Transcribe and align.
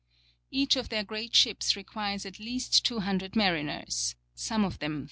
^ 0.01 0.03
Each 0.49 0.75
of 0.75 0.89
their 0.89 1.03
great 1.03 1.35
ships 1.35 1.75
requires 1.75 2.25
at 2.25 2.39
least 2.39 2.83
200 2.85 3.35
mariners 3.35 4.15
[some 4.33 4.65
of 4.65 4.79
them 4.79 4.93
300]. 4.93 4.99